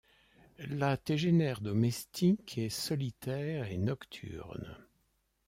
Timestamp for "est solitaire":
2.57-3.69